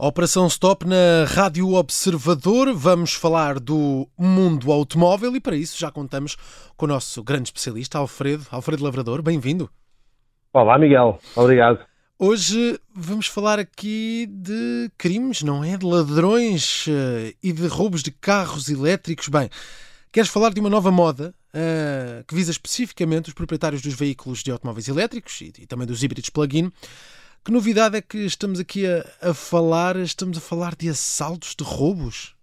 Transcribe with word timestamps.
Operação 0.00 0.46
Stop 0.46 0.86
na 0.86 1.24
Rádio 1.26 1.72
Observador. 1.74 2.72
Vamos 2.72 3.14
falar 3.14 3.58
do 3.58 4.08
mundo 4.16 4.70
automóvel 4.70 5.34
e 5.34 5.40
para 5.40 5.56
isso 5.56 5.76
já 5.76 5.90
contamos 5.90 6.36
com 6.76 6.86
o 6.86 6.88
nosso 6.88 7.20
grande 7.20 7.48
especialista, 7.48 7.98
Alfredo, 7.98 8.46
Alfredo 8.52 8.84
Lavrador. 8.84 9.22
Bem-vindo. 9.22 9.68
Olá, 10.52 10.78
Miguel. 10.78 11.18
Obrigado. 11.34 11.80
Hoje 12.16 12.78
vamos 12.94 13.26
falar 13.26 13.58
aqui 13.58 14.28
de 14.30 14.88
crimes, 14.96 15.42
não 15.42 15.64
é? 15.64 15.76
De 15.76 15.84
ladrões 15.84 16.86
uh, 16.86 17.34
e 17.42 17.52
de 17.52 17.66
roubos 17.66 18.00
de 18.00 18.12
carros 18.12 18.68
elétricos. 18.68 19.26
Bem, 19.28 19.50
queres 20.12 20.30
falar 20.30 20.50
de 20.50 20.60
uma 20.60 20.70
nova 20.70 20.92
moda 20.92 21.34
uh, 21.52 22.24
que 22.24 22.36
visa 22.36 22.52
especificamente 22.52 23.30
os 23.30 23.34
proprietários 23.34 23.82
dos 23.82 23.94
veículos 23.94 24.44
de 24.44 24.52
automóveis 24.52 24.86
elétricos 24.86 25.40
e, 25.40 25.52
e 25.58 25.66
também 25.66 25.88
dos 25.88 26.04
híbridos 26.04 26.30
plug-in. 26.30 26.70
Que 27.44 27.52
novidade 27.52 27.96
é 27.96 28.02
que 28.02 28.18
estamos 28.18 28.60
aqui 28.60 28.86
a, 28.86 29.30
a, 29.30 29.34
falar? 29.34 29.96
Estamos 29.96 30.36
a 30.36 30.40
falar 30.40 30.74
de 30.74 30.88
assaltos, 30.88 31.54
de 31.56 31.64
roubos? 31.64 32.36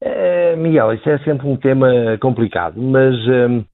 É, 0.00 0.56
Miguel, 0.56 0.94
isso 0.94 1.08
é 1.08 1.18
sempre 1.20 1.46
um 1.46 1.56
tema 1.56 1.88
complicado, 2.20 2.80
mas, 2.80 3.14
hum, 3.28 3.64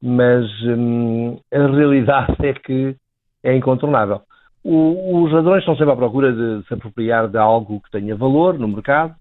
mas 0.00 0.46
hum, 0.62 1.38
a 1.52 1.66
realidade 1.66 2.34
é 2.46 2.54
que 2.54 2.96
é 3.42 3.54
incontornável. 3.54 4.22
O, 4.64 5.24
os 5.24 5.32
ladrões 5.32 5.60
estão 5.60 5.76
sempre 5.76 5.92
à 5.92 5.96
procura 5.96 6.32
de 6.32 6.66
se 6.66 6.74
apropriar 6.74 7.28
de 7.28 7.36
algo 7.36 7.80
que 7.80 7.90
tenha 7.90 8.16
valor 8.16 8.58
no 8.58 8.68
mercado 8.68 9.14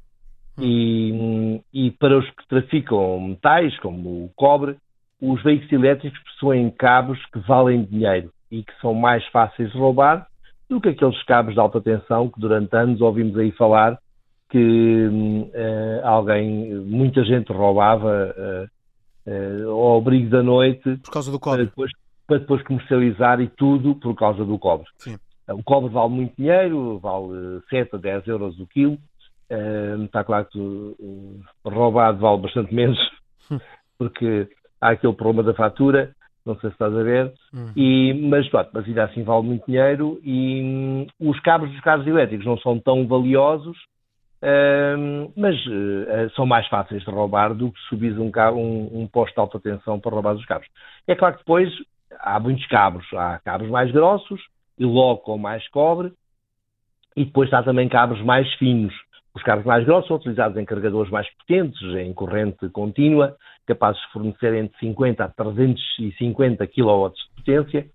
hum. 0.58 0.64
e, 0.64 1.62
e 1.74 1.92
para 1.92 2.18
os 2.18 2.30
que 2.30 2.48
traficam 2.48 3.20
metais, 3.20 3.78
como 3.80 4.26
o 4.26 4.32
cobre, 4.36 4.78
os 5.22 5.44
veículos 5.44 5.74
elétricos 5.74 6.20
possuem 6.24 6.70
cabos 6.70 7.20
que 7.34 7.40
valem 7.40 7.84
dinheiro 7.84 8.32
e 8.52 8.64
que 8.64 8.74
são 8.82 8.94
mais 8.94 9.26
fáceis 9.28 9.72
de 9.72 9.78
roubar 9.78 10.28
do 10.70 10.82
que 10.82 10.90
aqueles 10.90 11.22
cabos 11.24 11.54
de 11.54 11.60
alta 11.60 11.82
tensão 11.82 12.30
que 12.30 12.40
durante 12.40 12.76
anos 12.76 13.02
ouvimos 13.02 13.38
aí 13.38 13.52
falar 13.52 13.98
que 14.50 15.08
uh, 15.08 16.08
alguém, 16.08 16.74
muita 16.76 17.24
gente 17.24 17.52
roubava 17.52 18.34
uh, 18.38 19.30
uh, 19.30 19.70
ao 19.70 19.98
abrigo 19.98 20.30
da 20.30 20.42
noite 20.42 20.98
por 20.98 21.12
causa 21.12 21.32
do 21.32 21.40
cobre. 21.40 21.58
Para 21.58 21.66
depois, 21.66 21.92
para 22.26 22.40
depois 22.40 22.64
comercializar 22.64 23.42
e 23.42 23.48
tudo 23.48 23.96
por 23.96 24.16
causa 24.16 24.46
do 24.46 24.58
cobre. 24.58 24.88
Sim. 24.98 25.18
O 25.50 25.64
cobre 25.64 25.90
vale 25.90 26.10
muito 26.10 26.36
dinheiro, 26.38 27.00
vale 27.00 27.62
7 27.70 27.96
a 27.96 27.98
10 27.98 28.28
euros 28.28 28.60
o 28.60 28.68
quilo. 28.68 28.98
está 30.04 30.24
claro 30.24 30.46
que 30.52 30.96
roubado 31.66 32.20
vale 32.20 32.42
bastante 32.42 32.74
menos, 32.74 33.00
porque 33.98 34.50
há 34.82 34.90
aquele 34.90 35.14
problema 35.14 35.44
da 35.44 35.54
fatura 35.54 36.14
não 36.48 36.56
sei 36.60 36.70
se 36.70 36.76
estás 36.76 36.96
a 36.96 37.04
ver, 37.04 37.34
uhum. 37.54 37.72
e, 37.76 38.14
mas, 38.14 38.48
pronto, 38.50 38.70
mas 38.74 38.86
ainda 38.86 39.04
assim 39.04 39.24
vale 39.24 39.44
muito 39.44 39.66
dinheiro 39.66 40.20
e 40.24 40.62
hum, 40.64 41.08
os 41.20 41.40
cabos 41.42 41.70
dos 41.70 41.80
carros 41.82 42.08
elétricos 42.08 42.46
não 42.46 42.58
são 42.58 42.80
tão 42.80 43.06
valiosos, 43.08 43.78
hum, 44.98 45.32
mas 45.36 45.56
uh, 45.66 46.30
são 46.36 46.46
mais 46.46 46.68
fáceis 46.68 47.04
de 47.04 47.12
roubar 47.12 47.54
do 47.54 47.72
que 47.72 47.80
subir 47.90 48.18
um, 48.20 48.32
cabo, 48.32 48.58
um, 48.58 49.02
um 49.02 49.08
posto 49.08 49.34
de 49.34 49.40
alta 49.40 49.60
tensão 49.60 50.00
para 50.00 50.12
roubar 50.12 50.36
os 50.36 50.46
cabos. 50.46 50.68
É 51.08 51.16
claro 51.16 51.36
que 51.36 51.42
depois 51.42 51.70
há 52.20 52.40
muitos 52.40 52.66
cabos, 52.68 53.06
há 53.14 53.40
cabos 53.44 53.70
mais 53.70 53.92
grossos 53.92 54.42
e 54.80 54.86
logo 54.86 55.22
com 55.22 55.38
mais 55.38 55.68
cobre, 55.70 56.14
e 57.16 57.26
depois 57.26 57.52
há 57.52 57.64
também 57.64 57.90
cabos 57.90 58.22
mais 58.22 58.52
finos. 58.56 58.94
Os 59.38 59.44
cabos 59.44 59.66
mais 59.66 59.86
grossos 59.86 60.08
são 60.08 60.18
utilizados 60.18 60.58
em 60.58 60.66
carregadores 60.66 61.12
mais 61.12 61.28
potentes, 61.36 61.80
em 61.96 62.12
corrente 62.12 62.68
contínua, 62.70 63.36
capazes 63.68 64.02
de 64.02 64.12
fornecer 64.12 64.52
entre 64.56 64.76
50 64.80 65.24
a 65.24 65.30
350 65.30 66.66
kW 66.66 67.10
de 67.10 67.36
potência. 67.36 67.86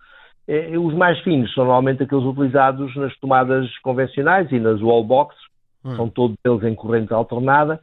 Eh, 0.46 0.78
os 0.78 0.94
mais 0.94 1.18
finos 1.22 1.52
são 1.52 1.64
normalmente 1.64 2.04
aqueles 2.04 2.24
utilizados 2.24 2.94
nas 2.94 3.12
tomadas 3.18 3.76
convencionais 3.78 4.52
e 4.52 4.60
nas 4.60 4.80
wallboxes, 4.80 5.40
hum. 5.84 5.96
são 5.96 6.08
todos 6.08 6.36
eles 6.44 6.62
em 6.62 6.76
corrente 6.76 7.12
alternada, 7.12 7.80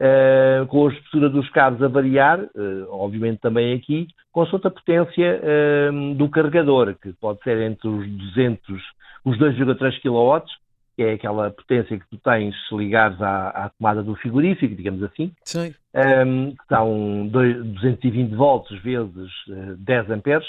uh, 0.00 0.66
com 0.68 0.86
a 0.86 0.92
espessura 0.92 1.28
dos 1.28 1.50
cabos 1.50 1.82
a 1.82 1.88
variar, 1.88 2.38
uh, 2.40 2.86
obviamente 2.90 3.40
também 3.40 3.74
aqui, 3.74 4.06
com 4.30 4.42
a 4.42 4.46
potência 4.46 5.40
uh, 5.42 6.14
do 6.14 6.28
carregador, 6.28 6.94
que 6.94 7.12
pode 7.14 7.42
ser 7.42 7.60
entre 7.60 7.88
os 7.88 8.08
200, 8.08 8.80
os 9.24 9.36
2,3 9.36 10.00
kW 10.00 10.44
que 11.00 11.04
é 11.04 11.12
aquela 11.14 11.50
potência 11.50 11.98
que 11.98 12.06
tu 12.10 12.18
tens 12.18 12.54
se 12.68 12.76
ligares 12.76 13.18
à, 13.22 13.48
à 13.48 13.68
tomada 13.70 14.02
do 14.02 14.14
frigorífico, 14.16 14.74
digamos 14.74 15.02
assim, 15.02 15.32
Sim. 15.44 15.74
Um, 15.94 16.50
que 16.50 16.66
são 16.68 17.26
220 17.26 18.34
volts 18.34 18.78
vezes 18.82 19.30
uh, 19.48 19.76
10 19.78 20.10
amperes, 20.10 20.46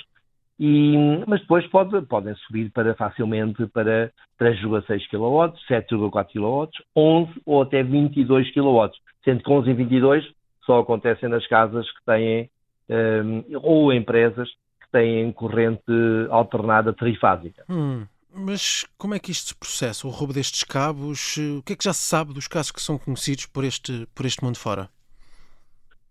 e, 0.59 1.23
mas 1.25 1.39
depois 1.39 1.65
pode, 1.67 2.01
podem 2.01 2.35
subir 2.35 2.69
para 2.69 2.93
facilmente 2.95 3.65
para 3.67 4.11
3,6 4.37 5.07
kW, 5.09 5.57
7,4 5.69 6.27
kW, 6.33 6.69
11 6.97 7.31
ou 7.45 7.61
até 7.61 7.81
22 7.81 8.53
kW, 8.53 8.91
sendo 9.23 9.43
que 9.43 9.49
11 9.49 9.69
e 9.69 9.73
22 9.73 10.25
só 10.65 10.81
acontecem 10.81 11.29
nas 11.29 11.47
casas 11.47 11.89
que 11.89 12.05
têm, 12.05 12.49
um, 12.89 13.43
ou 13.63 13.93
empresas 13.93 14.49
que 14.49 14.91
têm 14.91 15.31
corrente 15.31 15.81
alternada 16.29 16.91
trifásica. 16.91 17.63
Hum. 17.69 18.05
Mas 18.33 18.85
como 18.97 19.13
é 19.13 19.19
que 19.19 19.31
isto 19.31 19.49
se 19.49 19.55
processa? 19.55 20.07
O 20.07 20.09
roubo 20.09 20.33
destes 20.33 20.63
cabos? 20.63 21.37
O 21.37 21.61
que 21.63 21.73
é 21.73 21.75
que 21.75 21.83
já 21.83 21.93
se 21.93 22.03
sabe 22.03 22.33
dos 22.33 22.47
casos 22.47 22.71
que 22.71 22.81
são 22.81 22.97
conhecidos 22.97 23.45
por 23.45 23.63
este, 23.63 24.07
por 24.15 24.25
este 24.25 24.43
mundo 24.43 24.57
fora? 24.57 24.89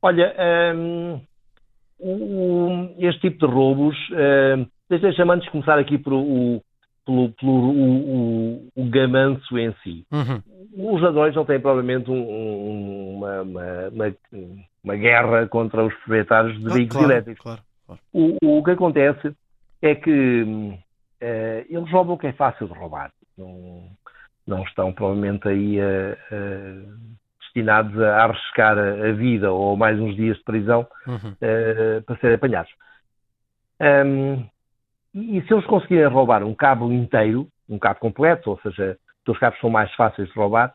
Olha, 0.03 0.35
um, 0.75 1.21
um, 2.01 2.95
este 2.99 3.21
tipo 3.23 3.47
de 3.47 3.53
roubos, 3.53 3.97
um, 4.11 4.67
deixa-me 4.89 5.33
antes 5.33 5.49
começar 5.51 5.79
aqui 5.79 5.99
por 5.99 6.13
o, 6.13 6.63
pelo, 7.05 7.31
pelo 7.33 7.53
o, 7.53 8.65
o, 8.65 8.69
o, 8.77 8.91
gamanço 8.91 9.59
em 9.59 9.75
si. 9.83 10.07
Uhum. 10.11 10.95
Os 10.95 11.03
ladrões 11.03 11.35
não 11.35 11.45
têm 11.45 11.61
provavelmente 11.61 12.11
um, 12.11 13.17
uma, 13.17 13.43
uma, 13.43 13.89
uma, 13.89 14.15
uma, 14.85 14.97
guerra 14.97 15.47
contra 15.49 15.85
os 15.85 15.95
proprietários 15.95 16.59
de 16.59 16.67
ah, 16.67 16.75
veículos 16.75 16.97
claro, 16.97 17.13
elétricos. 17.13 17.43
Claro, 17.43 17.63
claro. 17.87 18.01
O, 18.13 18.59
o 18.59 18.65
que 18.65 18.71
acontece 18.71 19.35
é 19.83 19.95
que 19.95 20.45
Uh, 20.45 20.90
eles 21.21 21.91
roubam 21.91 22.15
o 22.15 22.19
que 22.19 22.29
é 22.29 22.33
fácil 22.33 22.67
de 22.67 22.75
roubar. 22.75 23.11
Não, 23.37 23.89
não 24.47 24.63
estão 24.65 24.93
provavelmente 24.93 25.49
aí 25.49 25.81
a, 25.81 26.13
a, 26.13 27.11
destinados 27.41 28.01
a 28.01 28.25
arriscar 28.25 28.79
a, 28.79 29.13
vida 29.13 29.53
ou 29.53 29.77
mais 29.77 29.99
uns 29.99 30.17
dias 30.17 30.37
de 30.37 30.45
prisão 30.45 30.87
uhum. 31.07 31.33
uh, 31.33 32.03
para 32.03 32.17
serem 32.17 32.37
apanhados. 32.37 32.73
Um, 33.81 34.45
e 35.15 35.43
se 35.43 35.53
eles 35.53 35.67
conseguirem 35.67 36.07
roubar 36.07 36.45
um 36.45 36.55
cabo 36.55 36.93
inteiro, 36.93 37.49
um 37.69 37.79
cabo 37.79 37.99
completo, 37.99 38.51
ou 38.51 38.61
seja, 38.61 38.97
os 39.27 39.39
cabos 39.39 39.61
são 39.61 39.71
mais 39.71 39.93
fáceis 39.95 40.29
de 40.29 40.35
roubar, 40.35 40.75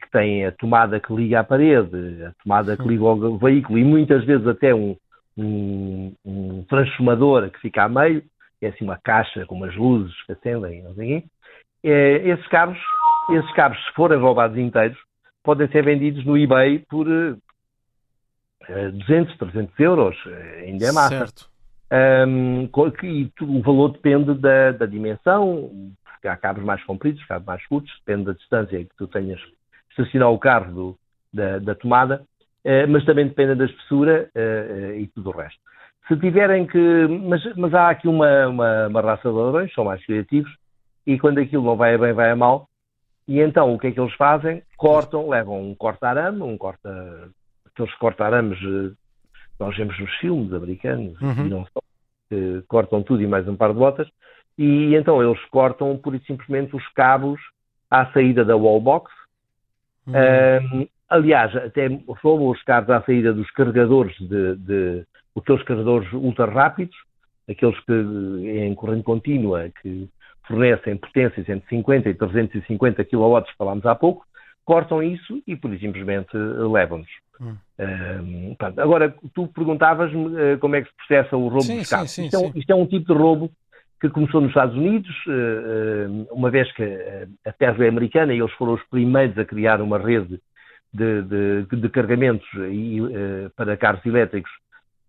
que 0.00 0.10
têm 0.10 0.46
a 0.46 0.52
tomada 0.52 0.98
que 0.98 1.12
liga 1.12 1.40
à 1.40 1.44
parede, 1.44 2.24
a 2.24 2.32
tomada 2.42 2.76
que 2.76 2.88
liga 2.88 3.04
ao 3.04 3.38
veículo 3.38 3.78
e 3.78 3.84
muitas 3.84 4.24
vezes 4.24 4.46
até 4.46 4.74
um, 4.74 4.96
um, 5.36 6.14
um 6.24 6.64
transformador 6.64 7.50
que 7.50 7.60
fica 7.60 7.84
a 7.84 7.88
meio, 7.88 8.22
é 8.66 8.68
assim 8.68 8.84
uma 8.84 8.98
caixa 8.98 9.44
com 9.46 9.56
umas 9.56 9.74
luzes 9.74 10.14
que 10.24 10.32
acendem, 10.32 10.82
não 10.82 10.94
sei 10.94 11.24
é, 11.84 12.28
esses 12.28 12.46
cabos, 12.48 12.78
esses 13.30 13.52
cabos, 13.54 13.78
se 13.84 13.92
forem 13.94 14.18
roubados 14.18 14.56
inteiros, 14.56 14.98
podem 15.42 15.68
ser 15.68 15.84
vendidos 15.84 16.24
no 16.24 16.38
eBay 16.38 16.78
por 16.88 17.08
uh, 17.08 17.36
200, 18.92 19.36
300 19.38 19.80
euros, 19.80 20.16
eh, 20.26 20.64
ainda 20.66 20.86
é 20.86 20.92
massa. 20.92 21.18
Certo. 21.18 21.50
Um, 21.92 22.70
e 23.02 23.30
o 23.42 23.60
valor 23.60 23.92
depende 23.92 24.34
da, 24.34 24.72
da, 24.72 24.86
dimensão, 24.86 25.92
porque 26.04 26.28
há 26.28 26.36
cabos 26.36 26.62
mais 26.64 26.82
compridos, 26.84 27.22
cabos 27.24 27.44
mais 27.44 27.66
curtos, 27.66 27.92
depende 28.06 28.26
da 28.26 28.32
distância 28.32 28.78
que 28.78 28.96
tu 28.96 29.06
tenhas 29.08 29.40
estacionar 29.90 30.30
o 30.30 30.38
carro 30.38 30.72
do, 30.72 30.98
da, 31.34 31.58
da, 31.58 31.74
tomada, 31.74 32.24
uh, 32.64 32.88
mas 32.88 33.04
também 33.04 33.26
depende 33.26 33.56
da 33.56 33.64
espessura 33.64 34.30
uh, 34.34 34.94
e 34.94 35.08
tudo 35.08 35.30
o 35.30 35.36
resto. 35.36 35.60
Se 36.08 36.16
tiverem 36.16 36.66
que. 36.66 37.06
Mas, 37.08 37.42
mas 37.56 37.74
há 37.74 37.90
aqui 37.90 38.08
uma, 38.08 38.48
uma, 38.48 38.88
uma, 38.88 39.00
raça 39.00 39.28
de 39.28 39.34
ladrões, 39.34 39.72
são 39.72 39.84
mais 39.84 40.04
criativos, 40.04 40.52
e 41.06 41.18
quando 41.18 41.38
aquilo 41.38 41.64
não 41.64 41.76
vai 41.76 41.94
a 41.94 41.98
bem, 41.98 42.12
vai 42.12 42.30
a 42.30 42.36
mal. 42.36 42.68
E 43.26 43.40
então 43.40 43.72
o 43.72 43.78
que 43.78 43.88
é 43.88 43.92
que 43.92 44.00
eles 44.00 44.14
fazem? 44.14 44.62
Cortam, 44.76 45.28
levam 45.28 45.62
um 45.62 45.74
corta-arame, 45.74 46.42
um 46.42 46.58
corta. 46.58 47.30
aqueles 47.66 47.94
corta-arames 47.94 48.58
que 48.58 48.94
nós 49.60 49.76
vemos 49.76 49.98
nos 49.98 50.12
filmes 50.16 50.52
americanos, 50.52 51.20
uhum. 51.20 51.46
e 51.46 51.48
não 51.48 51.66
só, 51.66 51.80
que 52.28 52.62
cortam 52.66 53.02
tudo 53.02 53.22
e 53.22 53.26
mais 53.26 53.46
um 53.46 53.56
par 53.56 53.72
de 53.72 53.78
botas, 53.78 54.08
e 54.58 54.94
então 54.96 55.22
eles 55.22 55.42
cortam 55.46 55.96
pura 55.96 56.16
e 56.16 56.24
simplesmente 56.24 56.74
os 56.74 56.86
cabos 56.88 57.40
à 57.90 58.06
saída 58.12 58.44
da 58.44 58.56
wallbox. 58.56 59.10
Uhum. 60.06 60.14
Um, 60.14 60.88
aliás, 61.12 61.54
até 61.54 61.86
roubam 62.22 62.48
os 62.48 62.62
cabos 62.62 62.90
à 62.90 63.02
saída 63.02 63.32
dos 63.32 63.50
carregadores 63.50 64.16
de, 64.18 64.56
de 64.56 65.04
aqueles 65.36 65.62
carregadores 65.62 66.12
ultra 66.12 66.46
rápidos, 66.46 66.96
aqueles 67.48 67.78
que 67.80 67.92
em 67.92 68.74
corrente 68.74 69.04
contínua, 69.04 69.70
que 69.80 70.08
fornecem 70.46 70.96
potências 70.96 71.48
entre 71.48 71.68
50 71.68 72.08
e 72.08 72.14
350 72.14 73.04
kW, 73.04 73.44
falámos 73.56 73.86
há 73.86 73.94
pouco, 73.94 74.24
cortam 74.64 75.02
isso 75.02 75.42
e, 75.46 75.54
por 75.54 75.70
simplesmente, 75.78 76.36
levam-nos. 76.36 77.08
Hum. 77.40 77.56
Um, 77.78 78.56
agora, 78.76 79.14
tu 79.34 79.48
perguntavas-me 79.48 80.26
uh, 80.26 80.58
como 80.60 80.76
é 80.76 80.82
que 80.82 80.88
se 80.88 80.96
processa 80.96 81.36
o 81.36 81.48
roubo 81.48 81.62
sim, 81.62 81.78
dos 81.78 81.88
carros. 81.88 82.10
Sim, 82.10 82.22
sim, 82.22 82.26
isto, 82.26 82.36
é 82.36 82.38
um, 82.38 82.52
isto, 82.54 82.70
é 82.70 82.74
um, 82.74 82.86
tipo 82.86 83.12
de 83.12 83.18
roubo 83.18 83.50
que 84.00 84.08
começou 84.08 84.40
nos 84.40 84.50
Estados 84.50 84.74
Unidos, 84.74 85.14
uma 86.32 86.50
vez 86.50 86.70
que 86.72 86.82
a 87.46 87.52
Tesla 87.52 87.84
é 87.84 87.88
americana 87.88 88.34
e 88.34 88.40
eles 88.40 88.52
foram 88.54 88.74
os 88.74 88.82
primeiros 88.88 89.38
a 89.38 89.44
criar 89.44 89.80
uma 89.80 89.96
rede 89.96 90.40
de, 90.92 91.22
de, 91.22 91.76
de 91.76 91.88
carregamentos 91.88 92.46
e, 92.70 93.00
para 93.56 93.76
carros 93.76 94.04
elétricos 94.04 94.50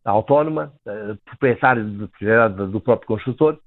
autónoma, 0.05 0.71
de 0.85 1.17
propriedade 1.25 1.81
do 2.71 2.79
próprio 2.79 3.07
construtor, 3.07 3.57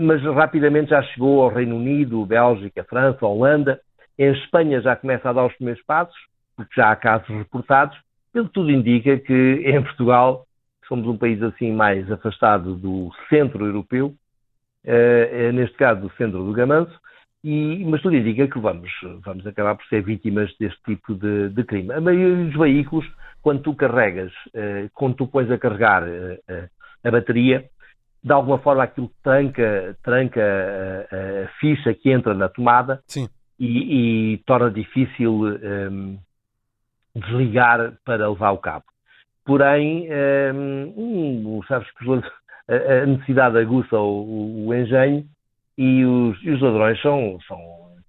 mas 0.00 0.22
rapidamente 0.22 0.90
já 0.90 1.02
chegou 1.02 1.42
ao 1.42 1.48
Reino 1.48 1.76
Unido, 1.76 2.24
Bélgica, 2.24 2.84
França, 2.84 3.26
Holanda. 3.26 3.80
Em 4.18 4.32
Espanha 4.32 4.80
já 4.80 4.96
começa 4.96 5.28
a 5.28 5.32
dar 5.32 5.46
os 5.46 5.54
primeiros 5.56 5.82
passos, 5.84 6.16
porque 6.56 6.72
já 6.76 6.90
há 6.90 6.96
casos 6.96 7.28
reportados. 7.28 7.96
Pelo 8.32 8.48
tudo 8.48 8.70
indica 8.70 9.18
que 9.18 9.62
em 9.64 9.82
Portugal, 9.82 10.46
somos 10.88 11.06
um 11.06 11.16
país 11.16 11.42
assim 11.42 11.72
mais 11.72 12.10
afastado 12.10 12.74
do 12.74 13.10
centro 13.28 13.66
europeu, 13.66 14.14
neste 15.52 15.76
caso 15.76 16.00
do 16.00 16.10
centro 16.16 16.44
do 16.44 16.52
Gamanço, 16.52 16.96
e, 17.44 17.84
mas 17.84 18.02
tudo 18.02 18.16
indica 18.16 18.48
que 18.48 18.58
vamos, 18.58 18.90
vamos 19.24 19.46
acabar 19.46 19.76
por 19.76 19.86
ser 19.86 20.02
vítimas 20.02 20.52
deste 20.58 20.80
tipo 20.84 21.14
de, 21.14 21.50
de 21.50 21.64
crime. 21.64 21.92
A 21.92 22.00
maioria 22.00 22.44
dos 22.44 22.58
veículos, 22.58 23.06
quando 23.42 23.62
tu 23.62 23.74
carregas, 23.74 24.32
uh, 24.48 24.90
quando 24.94 25.16
tu 25.16 25.26
pões 25.26 25.50
a 25.50 25.58
carregar 25.58 26.02
uh, 26.02 26.68
a 27.04 27.10
bateria, 27.10 27.64
de 28.22 28.32
alguma 28.32 28.58
forma 28.58 28.82
aquilo 28.82 29.10
tranca, 29.22 29.96
tranca 30.02 30.40
a, 30.42 31.44
a 31.44 31.48
ficha 31.60 31.94
que 31.94 32.10
entra 32.10 32.34
na 32.34 32.48
tomada 32.48 33.00
e, 33.58 34.32
e, 34.34 34.38
torna 34.38 34.68
difícil 34.68 35.42
um, 35.44 36.18
desligar 37.14 37.92
para 38.04 38.28
levar 38.28 38.50
o 38.50 38.58
cabo. 38.58 38.84
Porém, 39.44 40.08
um, 40.52 41.60
sabes 41.68 41.88
que 41.92 42.04
a 42.68 43.06
necessidade 43.06 43.58
aguça 43.58 43.96
o, 43.96 44.66
o 44.66 44.74
engenho 44.74 45.24
e 45.76 46.04
os, 46.04 46.42
e 46.42 46.50
os, 46.50 46.60
ladrões 46.60 47.00
são, 47.02 47.38
são, 47.46 47.58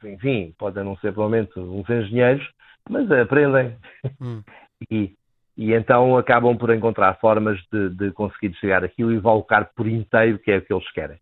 enfim, 0.06 0.54
podem 0.58 0.84
não 0.84 0.96
ser 0.98 1.14
provavelmente 1.14 1.60
uns 1.60 1.90
engenheiros, 1.90 2.48
mas 2.90 3.10
aprendem. 3.12 3.76
Hum. 4.22 4.42
E, 4.92 5.16
e 5.58 5.74
então 5.74 6.16
acabam 6.16 6.56
por 6.56 6.72
encontrar 6.72 7.16
formas 7.16 7.60
de, 7.74 7.90
de 7.90 8.12
conseguir 8.12 8.54
chegar 8.58 8.84
aquilo 8.84 9.12
e 9.12 9.18
volcar 9.18 9.72
por 9.76 9.88
inteiro, 9.88 10.38
que 10.38 10.52
é 10.52 10.58
o 10.58 10.62
que 10.62 10.72
eles 10.72 10.92
querem. 10.92 11.18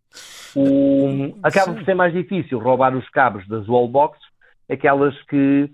O, 0.53 1.37
acaba 1.41 1.73
por 1.73 1.85
ser 1.85 1.95
mais 1.95 2.11
difícil 2.13 2.59
roubar 2.59 2.93
os 2.95 3.07
cabos 3.11 3.47
das 3.47 3.65
wallboxes, 3.65 4.21
aquelas 4.69 5.15
que, 5.23 5.71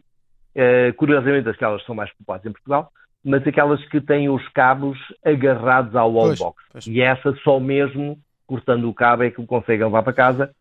eh, 0.53 0.91
curiosamente, 0.91 1.49
aquelas 1.49 1.83
são 1.85 1.95
mais 1.95 2.11
populares 2.15 2.45
em 2.45 2.51
Portugal, 2.51 2.91
mas 3.23 3.45
aquelas 3.47 3.83
que 3.89 3.99
têm 3.99 4.29
os 4.29 4.47
cabos 4.49 4.97
agarrados 5.25 5.95
ao 5.95 6.11
wallbox. 6.11 6.85
E 6.87 7.01
essa 7.01 7.33
só 7.43 7.59
mesmo, 7.59 8.17
cortando 8.45 8.89
o 8.89 8.93
cabo, 8.93 9.23
é 9.23 9.31
que 9.31 9.41
o 9.41 9.45
conseguem 9.45 9.85
levar 9.85 10.03
para 10.03 10.13
casa. 10.13 10.51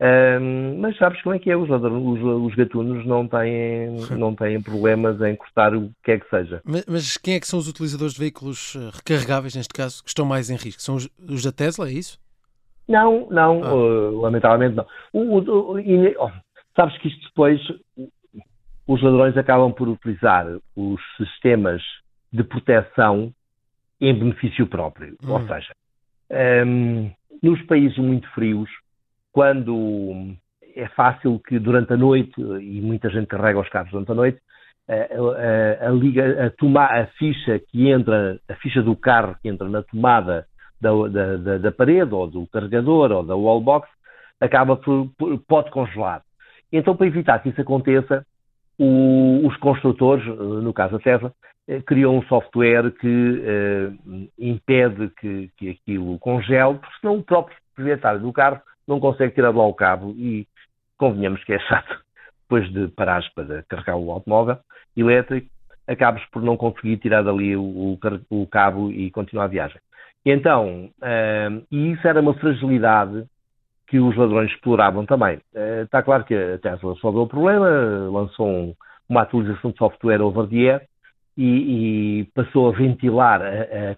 Um, 0.00 0.78
mas 0.80 0.96
sabes 0.96 1.20
como 1.20 1.34
é 1.34 1.38
que 1.38 1.50
é? 1.50 1.56
Os, 1.56 1.68
os, 1.68 2.22
os, 2.22 2.54
gatunos 2.54 3.04
não 3.04 3.28
têm, 3.28 3.90
não 4.16 4.34
têm 4.34 4.62
problemas 4.62 5.20
em 5.20 5.36
cortar 5.36 5.74
o 5.74 5.90
que 6.02 6.12
é 6.12 6.18
que 6.18 6.28
seja. 6.30 6.62
Mas, 6.64 6.86
mas, 6.86 7.16
quem 7.18 7.34
é 7.34 7.40
que 7.40 7.46
são 7.46 7.58
os 7.58 7.68
utilizadores 7.68 8.14
de 8.14 8.20
veículos 8.20 8.76
eh, 8.76 8.90
recarregáveis, 8.94 9.54
neste 9.54 9.74
caso, 9.74 10.02
que 10.02 10.08
estão 10.08 10.24
mais 10.24 10.48
em 10.48 10.56
risco? 10.56 10.80
São 10.80 10.94
os, 10.94 11.06
os 11.18 11.44
da 11.44 11.52
Tesla, 11.52 11.86
é 11.86 11.92
isso? 11.92 12.18
Não, 12.88 13.28
não, 13.30 13.62
ah. 13.62 13.74
uh, 13.74 14.20
lamentavelmente 14.22 14.74
não. 14.74 14.86
O, 15.12 15.38
o, 15.38 15.78
e, 15.78 16.16
oh, 16.18 16.30
sabes 16.74 16.96
que 16.98 17.08
isto 17.08 17.28
depois, 17.28 17.60
os 18.86 19.02
ladrões 19.02 19.36
acabam 19.36 19.70
por 19.70 19.86
utilizar 19.86 20.46
os 20.74 21.00
sistemas 21.18 21.82
de 22.32 22.42
proteção 22.42 23.34
em 24.00 24.18
benefício 24.18 24.66
próprio. 24.66 25.14
Hum. 25.22 25.32
Ou 25.32 25.46
seja, 25.46 25.74
um, 26.66 27.10
nos 27.42 27.60
países 27.62 27.98
muito 27.98 28.26
frios, 28.30 28.70
quando 29.32 30.34
é 30.74 30.88
fácil 30.88 31.40
que 31.46 31.58
durante 31.58 31.92
a 31.92 31.96
noite, 31.96 32.40
e 32.40 32.80
muita 32.80 33.10
gente 33.10 33.26
carrega 33.26 33.60
os 33.60 33.68
carros 33.68 33.90
durante 33.90 34.12
a 34.12 34.14
noite, 34.14 34.40
a, 34.88 35.84
a, 35.84 35.88
a, 35.88 35.90
liga, 35.90 36.46
a, 36.46 36.50
tomar, 36.50 37.00
a 37.00 37.06
ficha 37.18 37.58
que 37.58 37.88
entra, 37.88 38.38
a 38.48 38.54
ficha 38.56 38.82
do 38.82 38.96
carro 38.96 39.36
que 39.40 39.48
entra 39.48 39.68
na 39.68 39.82
tomada 39.82 40.46
da, 40.80 40.90
da, 41.08 41.36
da, 41.36 41.58
da 41.58 41.72
parede, 41.72 42.14
ou 42.14 42.26
do 42.26 42.46
carregador, 42.48 43.12
ou 43.12 43.22
da 43.22 43.36
wallbox, 43.36 43.88
acaba 44.40 44.76
por, 44.76 45.08
por, 45.16 45.38
pode 45.46 45.70
congelar. 45.70 46.22
Então, 46.72 46.96
para 46.96 47.06
evitar 47.06 47.38
que 47.40 47.50
isso 47.50 47.60
aconteça, 47.60 48.24
o, 48.78 49.46
os 49.46 49.56
construtores, 49.58 50.24
no 50.26 50.72
caso 50.72 50.96
a 50.96 50.98
Tesla, 50.98 51.32
eh, 51.68 51.82
criou 51.82 52.16
um 52.16 52.22
software 52.22 52.90
que 52.92 53.42
eh, 53.44 53.90
impede 54.38 55.10
que, 55.20 55.50
que 55.56 55.70
aquilo 55.70 56.18
congele, 56.18 56.78
porque 56.78 56.96
senão 57.00 57.18
o 57.18 57.22
próprio 57.22 57.56
proprietário 57.74 58.20
do 58.20 58.32
carro 58.32 58.60
não 58.90 59.00
consegue 59.00 59.34
tirar 59.34 59.52
de 59.52 59.58
lá 59.58 59.66
o 59.66 59.74
cabo 59.74 60.10
e 60.18 60.46
convenhamos 60.98 61.42
que 61.44 61.52
é 61.52 61.58
chato, 61.60 61.98
depois 62.42 62.70
de 62.72 62.88
parares 62.88 63.28
para 63.32 63.62
carregar 63.62 63.96
o 63.96 64.10
automóvel 64.10 64.58
elétrico, 64.96 65.48
acabas 65.86 66.22
por 66.26 66.42
não 66.42 66.56
conseguir 66.56 66.98
tirar 66.98 67.22
dali 67.22 67.56
o, 67.56 67.62
o, 67.62 67.98
o 68.30 68.46
cabo 68.46 68.90
e 68.90 69.10
continuar 69.10 69.44
a 69.44 69.48
viagem. 69.48 69.80
Então, 70.24 70.90
uh, 70.98 71.66
e 71.70 71.92
isso 71.92 72.06
era 72.06 72.20
uma 72.20 72.34
fragilidade 72.34 73.24
que 73.86 73.98
os 73.98 74.16
ladrões 74.16 74.50
exploravam 74.52 75.06
também. 75.06 75.38
Uh, 75.54 75.84
está 75.84 76.02
claro 76.02 76.24
que 76.24 76.34
a 76.34 76.58
Tesla 76.58 76.94
resolveu 76.94 77.22
o 77.22 77.28
problema, 77.28 77.66
lançou 78.10 78.46
um, 78.46 78.74
uma 79.08 79.22
atualização 79.22 79.70
de 79.70 79.78
software 79.78 80.20
over 80.20 80.46
the 80.48 80.56
air 80.56 80.82
e, 81.36 82.20
e 82.20 82.24
passou 82.34 82.68
a 82.68 82.72
ventilar, 82.72 83.40
a, 83.42 83.46
a, 83.46 83.96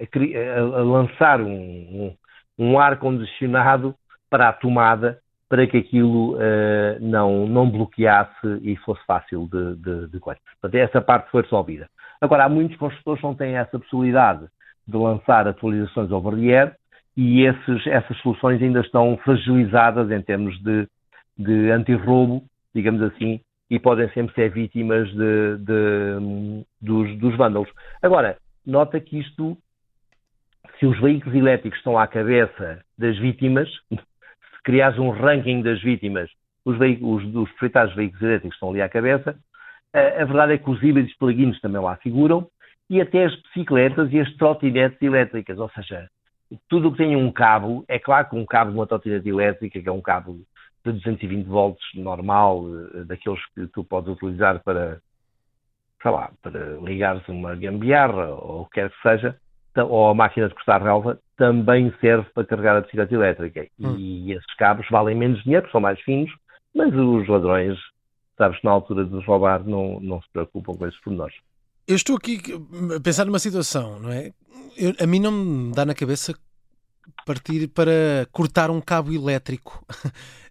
a, 0.00 0.58
a 0.60 0.82
lançar 0.82 1.40
um, 1.40 2.14
um 2.58 2.78
ar-condicionado 2.78 3.94
para 4.30 4.48
a 4.48 4.52
tomada 4.52 5.18
para 5.48 5.66
que 5.66 5.76
aquilo 5.76 6.34
uh, 6.36 6.98
não, 7.00 7.46
não 7.46 7.68
bloqueasse 7.68 8.58
e 8.62 8.74
fosse 8.76 9.04
fácil 9.04 9.46
de, 9.52 9.76
de, 9.76 10.08
de 10.08 10.18
coisa. 10.18 10.40
Portanto, 10.60 10.80
essa 10.80 11.00
parte 11.00 11.30
foi 11.30 11.42
resolvida. 11.42 11.90
Agora, 12.22 12.44
há 12.44 12.48
muitos 12.48 12.78
construtores 12.78 13.20
que 13.20 13.26
não 13.26 13.34
têm 13.34 13.56
essa 13.56 13.78
possibilidade 13.78 14.46
de 14.88 14.96
lançar 14.96 15.46
atualizações 15.46 16.10
over 16.10 16.34
the 16.34 16.58
air 16.58 16.76
e 17.16 17.42
esses, 17.42 17.86
essas 17.86 18.16
soluções 18.18 18.62
ainda 18.62 18.80
estão 18.80 19.18
fragilizadas 19.18 20.10
em 20.10 20.22
termos 20.22 20.58
de, 20.62 20.88
de 21.36 21.70
antirroubo, 21.70 22.42
digamos 22.74 23.02
assim, 23.02 23.40
e 23.70 23.78
podem 23.78 24.08
sempre 24.10 24.34
ser 24.34 24.50
vítimas 24.50 25.08
de, 25.10 25.56
de, 25.58 26.64
dos, 26.80 27.18
dos 27.18 27.36
vândalos. 27.36 27.68
Agora, 28.02 28.36
nota 28.66 29.00
que 29.00 29.18
isto, 29.18 29.56
se 30.78 30.86
os 30.86 31.00
veículos 31.00 31.36
elétricos 31.36 31.78
estão 31.78 31.98
à 31.98 32.06
cabeça 32.06 32.84
das 32.98 33.18
vítimas, 33.18 33.68
se 33.90 34.62
criares 34.64 34.98
um 34.98 35.10
ranking 35.10 35.62
das 35.62 35.80
vítimas, 35.82 36.30
os, 36.64 36.76
os 36.76 37.50
proprietários 37.50 37.92
de 37.92 37.96
veículos 37.96 38.22
elétricos 38.22 38.56
estão 38.56 38.70
ali 38.70 38.82
à 38.82 38.88
cabeça, 38.88 39.36
a, 39.92 40.22
a 40.22 40.24
verdade 40.24 40.54
é 40.54 40.58
que 40.58 40.70
os 40.70 40.82
híbridos 40.82 41.14
plug-ins 41.16 41.60
também 41.60 41.80
lá 41.80 41.96
figuram, 41.96 42.48
e 42.88 43.00
até 43.00 43.24
as 43.24 43.34
bicicletas 43.42 44.12
e 44.12 44.20
as 44.20 44.32
trotinetes 44.34 45.00
elétricas, 45.00 45.58
ou 45.58 45.70
seja, 45.70 46.08
tudo 46.68 46.88
o 46.88 46.92
que 46.92 46.98
tem 46.98 47.16
um 47.16 47.32
cabo, 47.32 47.84
é 47.88 47.98
claro 47.98 48.28
que 48.28 48.36
um 48.36 48.44
cabo 48.44 48.70
de 48.70 48.76
uma 48.76 48.86
trotinete 48.86 49.28
elétrica, 49.28 49.80
que 49.80 49.88
é 49.88 49.92
um 49.92 50.02
cabo 50.02 50.34
de 50.84 50.92
220 50.92 51.46
volts 51.46 51.84
normal, 51.94 52.64
eh, 52.94 53.04
daqueles 53.04 53.40
que 53.54 53.66
tu 53.68 53.84
podes 53.84 54.12
utilizar 54.12 54.62
para, 54.62 55.00
sei 56.02 56.10
lá, 56.10 56.30
para 56.42 56.76
ligares 56.82 57.26
uma 57.28 57.54
gambiarra 57.54 58.28
ou 58.28 58.62
o 58.62 58.66
que 58.66 58.80
quer 58.80 58.90
que 58.90 59.02
seja, 59.02 59.36
ou 59.76 60.08
a 60.08 60.14
máquina 60.14 60.48
de 60.48 60.54
cortar 60.54 60.82
relva, 60.82 61.18
também 61.36 61.92
serve 62.00 62.28
para 62.34 62.44
carregar 62.44 62.76
a 62.76 62.80
bicicleta 62.80 63.14
elétrica. 63.14 63.66
Hum. 63.80 63.96
E 63.96 64.32
esses 64.32 64.54
cabos 64.56 64.86
valem 64.90 65.16
menos 65.16 65.42
dinheiro, 65.42 65.68
são 65.70 65.80
mais 65.80 66.00
finos, 66.00 66.30
mas 66.74 66.94
os 66.94 67.26
ladrões, 67.28 67.78
sabes, 68.36 68.58
na 68.62 68.70
altura 68.70 69.04
de 69.04 69.24
roubar, 69.24 69.64
não, 69.64 70.00
não 70.00 70.20
se 70.20 70.28
preocupam 70.32 70.74
com 70.74 70.86
esses 70.86 71.00
pormenores. 71.00 71.34
Eu 71.86 71.96
estou 71.96 72.16
aqui 72.16 72.40
a 72.96 73.00
pensar 73.00 73.24
numa 73.24 73.38
situação, 73.38 73.98
não 73.98 74.12
é? 74.12 74.32
Eu, 74.76 74.94
a 75.00 75.06
mim 75.06 75.20
não 75.20 75.32
me 75.32 75.72
dá 75.74 75.84
na 75.84 75.94
cabeça 75.94 76.34
partir 77.26 77.68
para 77.68 78.26
cortar 78.30 78.70
um 78.70 78.80
cabo 78.80 79.12
elétrico. 79.12 79.84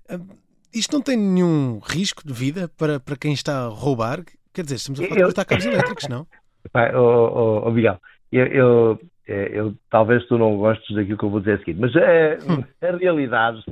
Isto 0.73 0.93
não 0.93 1.01
tem 1.01 1.17
nenhum 1.17 1.79
risco 1.79 2.25
de 2.25 2.33
vida 2.33 2.69
para, 2.77 2.99
para 2.99 3.17
quem 3.17 3.33
está 3.33 3.65
a 3.65 3.67
roubar? 3.67 4.23
Quer 4.53 4.63
dizer, 4.63 4.75
estamos 4.75 4.99
a 4.99 5.03
falar 5.03 5.21
eu... 5.21 5.27
de 5.27 5.33
cortar 5.33 5.45
cabos 5.45 5.65
elétricos, 5.65 6.07
não? 6.07 6.27
Pai, 6.71 6.95
oh, 6.95 6.99
oh, 6.99 7.67
oh 7.67 7.71
Miguel, 7.71 7.99
eu, 8.31 8.45
eu, 8.47 8.99
eu, 9.27 9.73
talvez 9.89 10.25
tu 10.27 10.37
não 10.37 10.57
gostes 10.57 10.95
daquilo 10.95 11.17
que 11.17 11.25
eu 11.25 11.29
vou 11.29 11.39
dizer 11.39 11.53
a 11.53 11.57
seguir, 11.59 11.75
mas 11.75 11.95
a, 11.95 11.99
hum. 11.99 12.63
a 12.81 12.97
realidade 12.97 13.63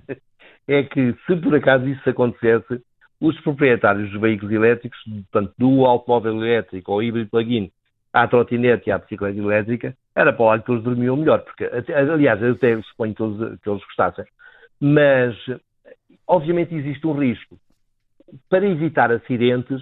é 0.68 0.84
que 0.84 1.16
se 1.26 1.36
por 1.38 1.56
acaso 1.56 1.88
isso 1.88 2.10
acontecesse, 2.10 2.82
os 3.20 3.40
proprietários 3.42 4.12
dos 4.12 4.22
veículos 4.22 4.54
elétricos, 4.54 4.98
portanto, 5.32 5.54
do 5.58 5.86
automóvel 5.86 6.38
elétrico 6.38 6.94
ou 6.94 7.04
híbrido 7.04 7.30
plug-in 7.30 7.72
à 8.14 8.28
trotinete 8.28 8.90
e 8.90 8.92
à 8.92 8.98
bicicleta 8.98 9.38
elétrica, 9.38 9.96
era 10.16 10.32
para 10.32 10.46
lá 10.46 10.60
que 10.60 10.66
todos 10.66 10.84
dormiam 10.84 11.18
melhor, 11.18 11.40
porque, 11.40 11.70
aliás, 11.94 12.42
eu 12.42 12.54
até 12.54 12.82
suponho 12.84 13.14
que 13.14 13.22
eles, 13.22 13.60
que 13.62 13.70
eles 13.70 13.84
gostassem. 13.84 14.26
Mas, 14.80 15.36
obviamente, 16.26 16.74
existe 16.74 17.06
um 17.06 17.14
risco. 17.14 17.58
Para 18.50 18.66
evitar 18.66 19.12
acidentes, 19.12 19.82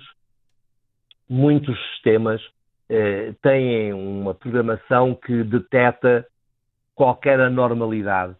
muitos 1.30 1.78
sistemas 1.92 2.42
eh, 2.90 3.34
têm 3.42 3.94
uma 3.94 4.34
programação 4.34 5.16
que 5.16 5.44
detecta 5.44 6.26
qualquer 6.96 7.40
anormalidade 7.40 8.36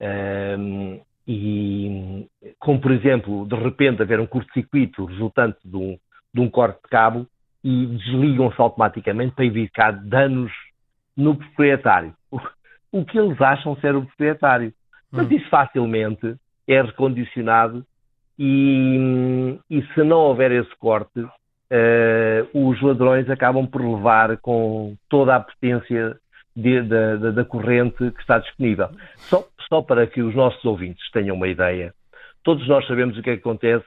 Um, 0.00 1.00
e, 1.28 2.26
como 2.58 2.80
por 2.80 2.90
exemplo, 2.90 3.46
de 3.46 3.54
repente 3.54 4.02
haver 4.02 4.18
um 4.18 4.26
curto-circuito 4.26 5.04
resultante 5.04 5.58
de 5.62 5.76
um, 5.76 5.98
de 6.32 6.40
um 6.40 6.48
corte 6.48 6.80
de 6.82 6.88
cabo 6.88 7.26
e 7.62 7.86
desligam-se 7.86 8.60
automaticamente 8.60 9.34
para 9.34 9.44
evitar 9.44 9.92
danos 9.92 10.50
no 11.16 11.36
proprietário. 11.36 12.14
O, 12.30 12.40
o 12.90 13.04
que 13.04 13.18
eles 13.18 13.40
acham 13.40 13.76
ser 13.76 13.94
o 13.94 14.04
proprietário. 14.04 14.72
Mas 15.12 15.26
hum. 15.26 15.36
isso 15.36 15.48
facilmente 15.50 16.34
é 16.66 16.80
recondicionado 16.80 17.84
e, 18.38 19.58
e 19.68 19.82
se 19.94 20.02
não 20.02 20.18
houver 20.18 20.50
esse 20.52 20.74
corte, 20.76 21.24
os 22.52 22.80
ladrões 22.82 23.30
acabam 23.30 23.66
por 23.66 23.80
levar 23.80 24.36
com 24.38 24.96
toda 25.08 25.36
a 25.36 25.40
potência 25.40 26.16
da 27.34 27.44
corrente 27.44 28.10
que 28.10 28.20
está 28.20 28.38
disponível. 28.38 28.88
Só, 29.16 29.46
só 29.68 29.80
para 29.80 30.06
que 30.06 30.20
os 30.20 30.34
nossos 30.34 30.64
ouvintes 30.64 31.08
tenham 31.12 31.36
uma 31.36 31.48
ideia, 31.48 31.94
todos 32.42 32.66
nós 32.66 32.86
sabemos 32.86 33.16
o 33.16 33.22
que, 33.22 33.30
é 33.30 33.34
que 33.34 33.40
acontece 33.40 33.86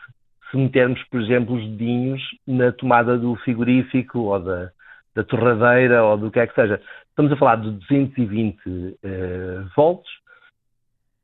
se 0.50 0.58
metermos, 0.58 1.04
por 1.06 1.20
exemplo, 1.20 1.56
os 1.56 1.68
dedinhos 1.72 2.22
na 2.48 2.72
tomada 2.72 3.18
do 3.18 3.36
frigorífico 3.38 4.20
ou 4.20 4.40
da, 4.40 4.72
da 5.16 5.24
torradeira 5.24 6.04
ou 6.04 6.18
do 6.18 6.30
que 6.30 6.40
é 6.40 6.48
que 6.48 6.54
seja. 6.54 6.80
Estamos 7.10 7.32
a 7.32 7.36
falar 7.36 7.58
de 7.58 7.72
220 7.72 8.60
uh, 8.68 8.96
volts, 9.76 10.12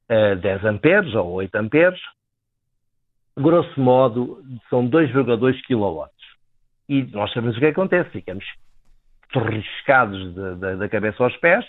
uh, 0.09 0.35
10 0.35 0.65
amperes 0.65 1.13
ou 1.13 1.31
8 1.33 1.55
amperes, 1.55 1.99
grosso 3.37 3.79
modo, 3.79 4.43
são 4.69 4.87
2,2 4.89 5.61
kW. 5.67 6.09
E 6.89 7.03
nós 7.03 7.31
sabemos 7.31 7.55
o 7.55 7.59
que 7.59 7.67
acontece, 7.67 8.09
ficamos 8.09 8.43
torriscados 9.31 10.33
de, 10.33 10.55
de, 10.55 10.75
da 10.75 10.89
cabeça 10.89 11.23
aos 11.23 11.37
pés 11.37 11.63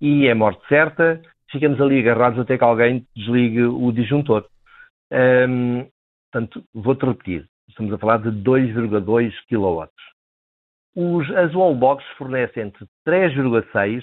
e 0.00 0.28
é 0.28 0.34
morte 0.34 0.64
certa, 0.68 1.20
ficamos 1.50 1.80
ali 1.80 1.98
agarrados 1.98 2.38
até 2.38 2.56
que 2.56 2.62
alguém 2.64 3.04
desligue 3.14 3.64
o 3.64 3.90
disjuntor. 3.90 4.46
Um, 5.12 5.86
portanto, 6.30 6.64
vou-te 6.72 7.04
repetir, 7.04 7.46
estamos 7.68 7.92
a 7.92 7.98
falar 7.98 8.18
de 8.18 8.30
2,2 8.30 9.32
kW. 9.48 9.90
Os, 10.94 11.30
as 11.32 11.52
wallboxes 11.54 12.08
fornecem 12.16 12.64
entre 12.64 12.86
3,6, 13.06 14.02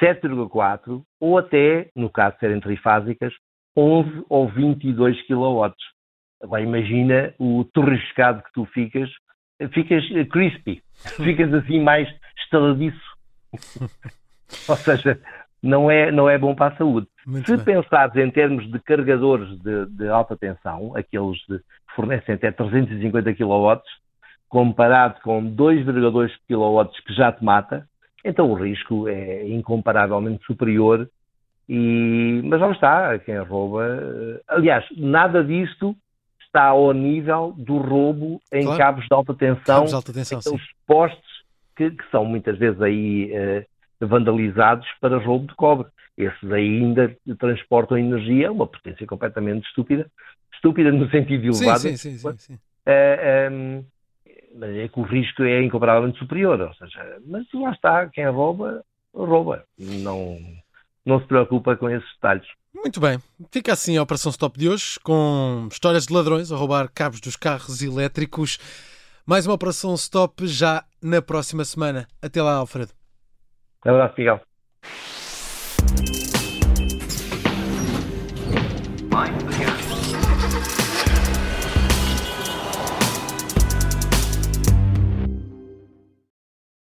7,4 0.00 1.02
ou 1.20 1.38
até, 1.38 1.90
no 1.96 2.08
caso 2.08 2.34
de 2.34 2.40
serem 2.40 2.60
trifásicas, 2.60 3.34
11 3.76 4.24
ou 4.28 4.48
22 4.48 5.20
kW. 5.26 5.74
Agora 6.42 6.62
imagina 6.62 7.34
o 7.38 7.64
torriscado 7.72 8.42
que 8.42 8.52
tu 8.52 8.64
ficas, 8.66 9.10
ficas 9.68 10.04
crispy, 10.30 10.82
ficas 11.16 11.52
assim 11.54 11.80
mais 11.80 12.08
estaladiço. 12.38 13.00
Ou 14.68 14.76
seja, 14.76 15.20
não 15.62 15.90
é, 15.90 16.10
não 16.10 16.28
é 16.28 16.38
bom 16.38 16.54
para 16.54 16.74
a 16.74 16.76
saúde. 16.76 17.06
Muito 17.26 17.46
Se 17.46 17.56
bem. 17.56 17.76
pensares 17.76 18.16
em 18.16 18.30
termos 18.30 18.70
de 18.70 18.78
carregadores 18.80 19.48
de, 19.60 19.86
de 19.86 20.08
alta 20.08 20.36
tensão, 20.36 20.92
aqueles 20.96 21.38
que 21.44 21.60
fornecem 21.94 22.34
até 22.34 22.50
350 22.50 23.34
kW, 23.34 23.80
comparado 24.48 25.20
com 25.22 25.42
2,2 25.54 26.30
kW 26.48 26.90
que 27.06 27.14
já 27.14 27.30
te 27.30 27.44
mata, 27.44 27.86
então 28.24 28.50
o 28.50 28.54
risco 28.54 29.08
é 29.08 29.48
incomparavelmente 29.48 30.44
superior. 30.44 31.08
E, 31.68 32.40
mas 32.44 32.60
lá 32.60 32.72
está, 32.72 33.18
quem 33.20 33.38
rouba. 33.38 33.86
Aliás, 34.48 34.84
nada 34.96 35.44
disto 35.44 35.94
está 36.50 36.66
ao 36.66 36.92
nível 36.92 37.54
do 37.56 37.78
roubo 37.78 38.40
em 38.52 38.64
claro. 38.64 38.78
cabos 38.78 39.04
de 39.04 39.14
alta 39.14 39.34
tensão, 39.34 39.76
cabos 39.76 39.90
de 39.90 39.96
alta 39.96 40.12
tensão 40.12 40.38
os 40.54 40.62
postes 40.86 41.30
que, 41.76 41.90
que, 41.90 42.10
são 42.10 42.24
muitas 42.24 42.58
vezes 42.58 42.80
aí 42.82 43.30
uh, 43.32 44.06
vandalizados 44.06 44.86
para 45.00 45.16
roubo 45.18 45.46
de 45.46 45.54
cobre. 45.54 45.88
Esses 46.18 46.52
ainda 46.52 47.16
transportam 47.38 47.96
energia, 47.96 48.52
uma 48.52 48.66
potência 48.66 49.06
completamente 49.06 49.66
estúpida, 49.68 50.10
estúpida 50.52 50.92
no 50.92 51.08
sentido 51.08 51.46
elevado. 51.46 51.80
Sim, 51.80 51.96
sim, 51.96 52.18
sim. 52.18 52.36
sim, 52.36 52.58
Uh, 52.80 53.52
um, 53.52 53.84
mas 54.58 54.74
é 54.74 54.88
que 54.88 54.98
o 54.98 55.02
risco 55.02 55.42
é 55.42 55.62
incomparavelmente 55.62 56.18
superior, 56.18 56.60
ou 56.60 56.74
seja, 56.74 57.18
mas 57.26 57.46
lá 57.52 57.70
está, 57.70 58.06
quem 58.08 58.26
rouba, 58.26 58.82
rouba. 59.14 59.64
Não, 59.78 60.38
não 61.04 61.20
se 61.20 61.26
preocupa 61.26 61.76
com 61.76 61.88
esses 61.88 62.08
detalhes. 62.14 62.46
Muito 62.74 63.00
bem, 63.00 63.18
fica 63.50 63.72
assim 63.72 63.96
a 63.96 64.02
Operação 64.02 64.30
Stop 64.30 64.58
de 64.58 64.68
hoje, 64.68 64.98
com 65.02 65.68
histórias 65.70 66.06
de 66.06 66.12
ladrões 66.12 66.52
a 66.52 66.56
roubar 66.56 66.88
cabos 66.92 67.20
dos 67.20 67.36
carros 67.36 67.82
elétricos. 67.82 68.58
Mais 69.26 69.46
uma 69.46 69.54
Operação 69.54 69.94
Stop 69.94 70.46
já 70.46 70.84
na 71.02 71.20
próxima 71.20 71.64
semana. 71.64 72.06
Até 72.22 72.42
lá, 72.42 72.54
Alfredo. 72.54 72.92
Um 73.84 73.90
abraço, 73.90 74.14
Miguel. 74.18 74.40